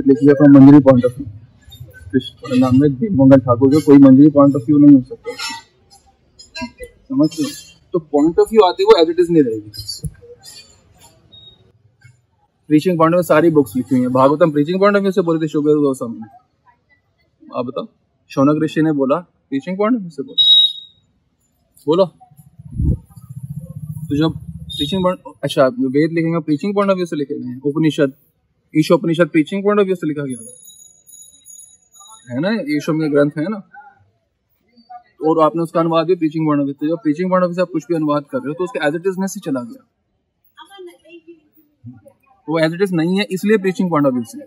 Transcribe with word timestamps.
है 0.00 0.34
from 0.34 0.52
Manjari 0.54 0.80
point 0.80 1.04
of 1.04 1.16
view 1.18 1.26
Krishna 2.12 2.58
नाम 2.58 2.80
में 2.80 2.92
दीपमंगल 2.92 3.40
ठाकुर 3.40 3.74
का 3.74 3.80
कोई 3.86 3.98
मंजरी 3.98 4.30
पॉइंट 4.30 4.56
ऑफ़ 4.56 4.62
व्यू 4.62 4.78
नहीं 4.78 4.94
हो 4.96 5.02
सकता। 5.02 5.34
समझ 7.08 7.28
रहे 7.40 7.50
तो 7.94 7.98
पॉइंट 7.98 8.38
ऑफ़ 8.38 8.48
व्यू 8.50 8.60
आती 8.68 8.84
वो 8.84 8.96
एज 9.02 9.10
इट 9.10 9.20
इज़ 9.20 9.30
नहीं 9.32 9.42
रहेगी। 9.42 9.70
प्रीचिंग 12.70 12.98
पॉइंट 12.98 13.14
में 13.14 13.22
सारी 13.22 13.50
बुक्स 13.50 13.76
लिखी 13.76 13.94
हुई 13.94 14.04
है। 14.04 14.08
Bhagavatam 14.12 14.50
preaching 14.50 14.80
point 14.80 14.96
of 14.96 15.02
view 15.02 15.12
से 15.12 15.22
बोली 15.22 15.40
थी 15.40 15.48
शुगर 15.48 15.76
गोस्वामी 15.76 16.18
ने। 16.18 16.26
आप 17.58 17.66
बताओ, 17.66 17.86
शौनक 18.30 18.62
ऋषि 18.64 18.82
ने 18.82 18.92
बोला 18.92 19.16
प्रीचिंग 19.18 19.76
पॉइंट 19.78 19.94
ऑफ़ 19.96 20.02
व्यू 20.02 20.10
से 20.10 20.22
बोला। 20.22 20.44
बोलो। 21.86 22.04
तो 24.06 24.16
जब 24.18 24.38
प्रीचिंग 24.76 25.02
पॉइंट 25.02 25.18
अच्छा 25.44 25.66
वेद 25.66 26.12
लिखेंगे 26.12 26.40
प्रीचिंग 26.40 26.74
पॉइंट 26.74 26.90
ऑफ़ 26.90 26.96
व्यू 26.96 27.06
से 27.06 27.16
लिखे 27.16 27.38
गए 27.38 27.58
Upanishad. 27.70 28.12
Ishopanishad 28.74 29.28
preaching 29.28 29.62
point 29.64 29.80
of 29.80 29.86
view 29.86 29.94
से 29.96 30.06
लिखा 30.08 30.22
गया 30.22 30.38
है 30.40 30.58
है 32.30 32.40
ना? 32.40 32.50
ईशो 32.76 32.92
में 32.92 33.10
ग्रंथ 33.12 33.30
है 33.38 33.44
ना? 33.50 33.56
और 35.20 35.42
आपने 35.44 35.62
उसका 35.62 35.80
अनुवाद 35.80 36.06
भी 36.06 36.14
प्रीचिंग 36.16 36.46
पॉइंट 36.46 36.60
ऑफ़ 36.60 36.66
व्यू 36.66 36.74
तो 36.80 36.86
जब 36.88 37.02
प्रीचिंग 37.02 37.30
पॉइंट 37.30 37.44
ऑफ़ 37.44 37.48
व्यू 37.48 37.54
से 37.54 37.62
आप 37.62 37.68
कुछ 37.72 37.84
भी 37.88 37.94
अनुवाद 37.94 38.24
कर 38.30 38.38
रहे 38.38 38.48
हो 38.48 38.54
तो 38.54 38.64
उसके 38.64 38.86
एज 38.86 38.94
इट 38.96 39.06
इज़ 39.06 39.26
से 39.32 39.40
चला 39.40 39.62
गया। 39.62 39.82
वो 42.48 42.58
एज 42.58 42.74
इट 42.74 42.82
इज़ 42.82 42.94
नहीं 42.94 43.18
है 43.18 43.26
इसलिए 43.32 43.58
प्रीचिंग 43.58 43.90
पॉइंट 43.90 44.06
ऑफ़ 44.06 44.14
व्यू 44.14 44.24
से। 44.24 44.40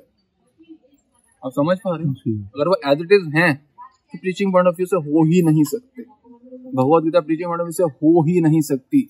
आप 1.43 1.51
समझ 1.51 1.77
पा 1.79 1.95
रहे 1.95 2.07
हो? 2.07 2.13
अगर 2.55 2.67
वो 2.67 2.75
एज 2.91 3.01
इट 3.01 3.11
इज़ 3.11 3.27
है 3.37 3.53
तो 3.53 4.17
प्रीचिंग 4.17 4.51
पॉइंट 4.53 4.67
ऑफ़ 4.67 4.75
व्यू 4.75 4.85
से 4.85 4.97
हो 5.09 5.23
ही 5.25 5.41
नहीं 5.41 5.63
सकते। 5.71 6.01
Bhagavad 6.71 7.03
Gita 7.03 7.19
preaching 7.21 7.49
point 7.49 7.61
of 7.61 7.67
view 7.67 7.77
से 7.79 7.83
हो 7.83 8.23
ही 8.27 8.39
नहीं 8.41 8.61
सकती। 8.69 9.01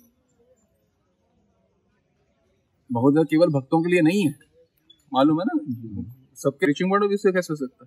भगवत 2.89 3.13
गीता 3.13 3.23
केवल 3.31 3.53
भक्तों 3.53 3.81
के 3.83 3.91
लिए 3.91 4.01
नहीं 4.01 4.25
है। 4.27 4.33
मालूम 5.13 5.39
है 5.39 5.45
ना? 5.47 5.55
सबके 6.37 6.65
प्रीचिंग 6.65 6.89
पॉइंट 6.91 7.19
से 7.19 7.31
कैसे 7.31 7.53
हो 7.53 7.55
सकता 7.57 7.85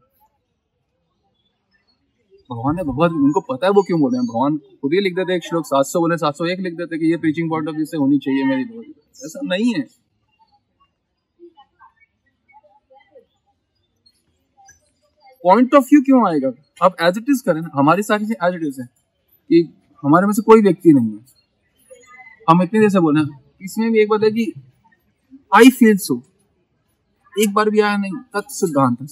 भगवान 2.50 2.76
ने 2.76 2.82
भगवत 2.84 3.12
उनको 3.18 3.40
पता 3.46 3.66
है 3.66 3.72
वो 3.72 3.82
क्यों 3.82 3.98
बोल 4.00 4.10
रहे 4.12 4.20
हैं। 4.20 4.26
भगवान 4.26 4.56
खुद 4.82 4.92
ही 4.94 5.00
लिख 5.00 5.14
देते 5.14 5.34
एक 5.36 5.44
श्लोक 5.44 5.64
सात 5.66 5.86
सौ 5.86 6.00
बोले, 6.00 6.16
सात 6.16 6.34
सौ 6.36 6.44
एक 6.46 6.60
लिख 6.60 6.74
देते 6.76 6.98
कि 6.98 7.10
ये 7.10 7.16
प्रीचिंग 7.24 7.48
पॉइंट 7.50 7.68
ऑफ़ 7.68 7.76
व्यू 7.76 7.84
से 7.86 7.96
होनी 7.96 8.18
चाहिए 8.18 8.44
मेरी 8.46 8.64
भगवत 8.64 9.24
ऐसा 9.24 9.40
नहीं 9.44 9.72
है। 9.74 9.80
पॉइंट 15.44 15.74
ऑफ़ 15.74 15.84
व्यू 15.84 16.00
क्यों 16.02 16.20
आएगा? 16.28 16.50
आप 16.82 16.96
एज 17.02 17.18
इट 17.18 17.30
इज़ 17.30 17.42
करें 17.46 17.60
हमारी 17.74 18.02
सारी 18.02 18.24
एज 18.24 18.54
इट 18.54 18.62
इज़ 18.68 18.80
है 18.80 18.86
कि 18.86 19.62
हमारे 20.02 20.26
में 20.26 20.32
से 20.32 20.42
कोई 20.42 20.62
व्यक्ति 20.62 20.92
नहीं 20.92 21.10
है। 21.10 21.24
हम 22.50 22.62
इतनी 22.62 22.80
देर 22.80 22.90
से 22.90 23.00
बोले 23.00 23.20
इसमें 23.64 23.90
भी 23.92 24.00
एक 24.00 24.08
बात 24.08 24.22
है 24.24 24.30
कि 24.30 24.52
आई 25.54 25.70
फील 25.78 25.96
सो 25.98 26.22
एक 27.36 27.52
बार 27.54 27.70
भी 27.70 27.80
आया 27.80 27.96
नहीं 27.96 28.12
तत्सिद्धांत 28.34 28.98
है 29.00 29.06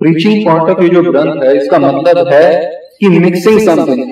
प्रीचिंग 0.00 0.44
पॉइंट 0.46 0.70
ऑफ़ 0.70 0.80
जो 0.84 1.02
ग्रंथ 1.02 1.42
है, 1.42 1.56
इसका 1.56 1.78
मतलब 1.78 2.28
है 2.28 2.46
कि 3.00 3.08
मिक्सिंग 3.18 3.60
समथिंग 3.66 4.02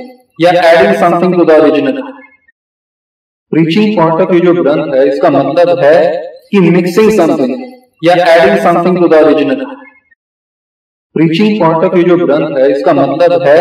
या 0.41 0.51
adding 0.71 0.95
something 1.01 1.35
to 1.35 1.45
the 1.45 1.59
original 1.61 2.01
preaching 3.53 3.97
point 3.97 4.21
of 4.21 4.33
जो 4.45 4.53
ग्रंथ 4.63 4.95
है, 4.95 5.07
इसका 5.09 5.31
मतलब 5.31 5.83
है 5.85 5.97
कि 6.51 6.61
मिक्सिंग 6.71 7.11
समथिंग 7.17 7.53
या 8.05 8.15
adding 8.35 8.59
something 8.65 8.99
to 8.99 9.09
the 9.09 9.23
original 9.25 9.65
preaching 11.17 11.61
point 11.61 11.85
of 11.85 11.99
जो 12.01 12.17
ग्रंथ 12.27 12.59
है, 12.59 12.71
इसका 12.73 12.93
मतलब 12.95 13.43
है 13.47 13.61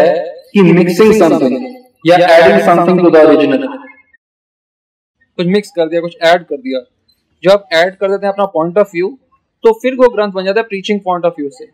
कि 0.53 0.61
मिक्सिंग 0.73 1.13
समथिंग 1.19 1.57
या 2.05 2.17
adding 2.35 2.61
something 2.65 2.99
to 2.99 3.09
the 3.09 3.25
original 3.25 3.67
कुछ 5.37 5.47
मिक्स 5.47 5.71
कर 5.71 5.89
दिया, 5.89 6.01
कुछ 6.01 6.17
ऐड 6.21 6.43
कर 6.43 6.57
दिया। 6.57 6.79
जब 7.43 7.49
आप 7.49 7.69
ऐड 7.73 7.95
कर 7.95 8.11
देते 8.11 8.25
हैं 8.25 8.33
अपना 8.33 8.45
पॉइंट 8.45 8.77
ऑफ़ 8.77 8.87
व्यू 8.87 9.17
तो 9.63 9.71
फिर 9.73 9.93
वो 9.93 10.09
ग्रंथ 10.09 10.31
बन 10.31 10.45
जाता 10.45 10.59
है 10.59 10.63
प्रीचिंग 10.63 10.99
पॉइंट 10.99 11.25
ऑफ़ 11.25 11.33
व्यू 11.39 11.49
से। 11.49 11.65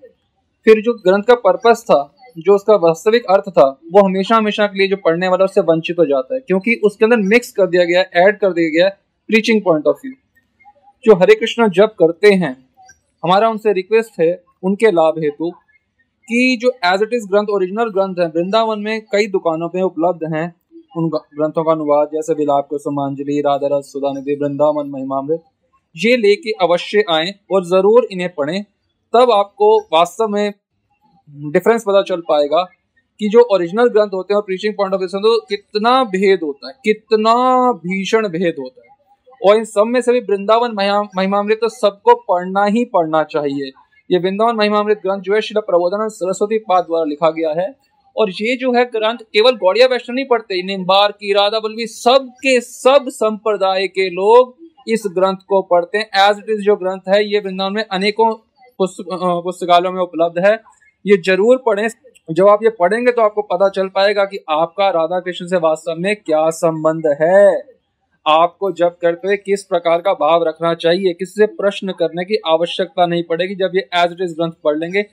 फिर 0.66 0.82
जो 0.82 0.94
ग्रंथ 0.94 1.24
का 1.24 1.36
पर्पस 1.36 1.84
था, 1.84 2.16
जो 2.38 2.56
उसका 2.56 2.76
वास्तविक 2.76 3.26
अर्थ 3.26 3.50
था, 3.50 3.68
वो 3.92 4.06
हमेशा 4.06 4.36
हमेशा 4.36 4.68
के 4.68 4.78
लिए 4.80 4.88
जो 4.88 4.96
पढ़ने 4.96 5.28
वाला 5.28 5.46
उससे 5.46 5.62
वंचित 5.62 6.00
हो 6.00 6.06
जाता 6.06 6.34
है। 6.36 6.40
क्योंकि 6.40 6.76
उसके 6.84 7.06
अंदर 7.06 7.18
मिक्स 7.18 7.52
कर 7.52 7.68
दिया 7.68 7.84
गया 7.84 8.02
ऐड 8.02 8.40
कर 8.40 8.54
दिया 8.54 8.70
गया 8.70 8.90
प्रीचिंग 9.30 9.62
पॉइंट 9.62 9.88
ऑफ़ 9.88 9.98
व्यू 9.98 10.14
जो 11.06 11.16
हरे 11.16 11.36
कृष्ण 11.36 11.70
जब 11.70 11.86
करते 11.86 12.32
हैं, 12.34 12.58
हमारा 13.24 13.50
उनसे 13.50 13.74
रिक्वेस्ट 13.74 14.20
है, 14.20 14.44
उनके 14.64 14.92
लाभ 14.92 15.20
हेतु, 15.20 15.52
कि 16.28 16.58
जो 16.62 16.72
एज 16.86 17.02
इट 17.02 17.10
इज़ 17.14 17.28
ग्रंथ 17.28 17.48
ओरिजिनल 17.50 17.90
ग्रंथ 17.90 18.16
है, 18.20 18.28
वृंदावन 18.28 18.80
में 18.80 19.02
कई 19.02 19.28
दुकानों 19.28 19.70
पे 19.70 19.82
उपलब्ध 19.82 20.34
हैं। 20.36 20.56
उन 20.92 21.10
ग्रंथों 21.10 21.64
का 21.64 21.72
अनुवाद, 21.72 22.10
जैसे 22.14 22.34
विलाप 22.36 22.68
को 22.70 22.78
सुमांजलि 22.80 23.42
राधा 23.46 23.68
रस 23.72 23.92
सुधानिधि 23.94 24.36
वृंदावन, 24.36 24.90
महिमामृत, 24.90 25.44
ये 25.96 26.16
लेके 26.18 26.52
अवश्य 26.64 27.04
आए 27.12 27.34
और 27.52 27.64
ज़रूर 27.66 28.08
इन्हें 28.12 28.30
पढ़ें। 28.36 28.64
तब 29.14 29.32
आपको 29.34 29.78
वास्तव 29.94 30.28
में 30.30 30.54
डिफरेंस 31.54 31.84
पता 31.84 32.02
चल 32.04 32.22
पाएगा 32.30 32.64
कि 33.20 33.30
जो 33.30 33.42
ओरिजिनल 33.54 33.88
ग्रंथ 33.90 34.10
होते 34.14 34.34
हैं 34.34 34.38
और 34.38 34.44
प्रीचिंग 34.46 34.74
पॉइंट 34.74 34.94
ऑफ़ 34.94 35.02
व्यू 35.02 35.38
कितना 35.50 36.04
भेद 36.06 36.40
होता 36.44 36.68
है, 36.68 36.74
कितना 36.84 37.34
भीषण 37.80 38.28
भेद 38.30 38.56
होता 38.60 38.82
है। 38.82 38.86
और 39.42 39.58
इन 39.58 39.66
सब 39.66 39.86
में 39.86 40.00
से 40.02 40.14
भी 40.14 40.20
वृंदावन 40.22 40.72
महिमामृत 41.16 41.58
तो 41.62 41.70
सबको 41.72 42.16
पढ़ना 42.30 42.66
ही 42.68 42.84
पढ़ना 42.94 43.24
चाहिए। 43.26 43.72
ये 44.10 44.20
वृंदावन, 44.20 44.56
महिमामृत 44.56 44.98
ग्रंथ 44.98 45.22
जो 45.22 45.34
है, 45.34 45.42
शिला 45.42 45.62
प्रबोधन 45.62 46.08
सरस्वती 46.10 46.58
पाद 46.60 46.84
द्वारा 46.84 47.06
लिखा 47.06 47.30
गया 47.32 47.50
है। 47.52 47.68
और 48.18 48.30
ये 48.32 48.56
जो 48.58 48.72
है 48.74 48.84
ग्रंथ 48.88 49.18
केवल 49.34 49.56
गौड़िया 49.58 49.88
वैष्णव 49.88 50.16
नहीं 50.16 50.26
पढ़ते, 50.26 50.62
निम्बार 50.64 51.12
की 51.12 51.34
राधा 51.34 51.60
बल्लवी 51.60 51.86
सब 51.88 52.30
के 52.38 52.60
सब 52.62 53.06
संप्रदाय 53.12 53.88
के 53.90 54.10
लोग 54.12 54.56
इस 54.88 55.04
ग्रंथ 55.08 55.38
को 55.48 55.62
पढ़ते 55.64 55.98
हैं। 55.98 56.06
एज 56.22 56.38
इट 56.40 56.50
इज़ 56.50 56.62
जो 56.62 56.76
ग्रंथ 56.76 57.10
है, 57.10 57.24
ये 57.26 57.40
वृंदावन 57.40 57.74
में 57.74 57.84
अनेकों 57.84 58.34
पुस्तकालयों 58.80 59.92
में 59.92 60.02
उपलब्ध 60.02 60.46
है। 60.46 60.54
ये 61.06 61.18
ज़रूर 61.26 61.62
पढ़ें। 61.66 61.88
जब 62.30 62.48
आप 62.48 62.64
ये 62.64 62.70
पढ़ेंगे 62.80 63.12
तो 63.12 63.22
आपको 63.22 63.42
पता 63.44 63.70
चल 63.70 63.88
पाएगा 63.88 64.24
कि 64.26 64.38
आपका 64.52 64.90
राधा 64.90 65.20
कृष्ण 65.20 65.46
से 65.48 65.58
वास्तव 65.60 65.96
में 65.98 66.16
क्या 66.16 66.50
संबंध 66.56 67.08
है। 67.22 67.46
आपको 68.26 68.72
जब 68.74 68.98
करते 68.98 69.28
हुए 69.28 69.38
किस 69.38 69.64
प्रकार 69.66 70.02
का 70.02 70.14
भाव 70.16 70.44
रखना 70.44 70.74
चाहिए, 70.76 71.14
किससे 71.14 71.46
प्रश्न 71.48 71.94
करने 72.00 72.26
की 72.26 72.40
आवश्यकता 72.48 73.06
नहीं 73.06 73.24
पड़ेगी। 73.24 73.56
जब 73.56 73.76
ये 73.76 73.88
एज 73.96 74.12
इट 74.12 74.22
इज़ 74.22 74.34
ग्रंथ 74.36 74.52
पढ़ 74.64 74.78
लेंगे, 74.78 75.06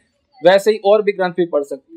वैसे 0.43 0.71
ही 0.71 0.81
और 0.85 1.03
भी 1.03 1.13
ग्रंथ 1.13 1.33
भी 1.33 1.47
पढ़ 1.47 1.63
सकते 1.65 1.94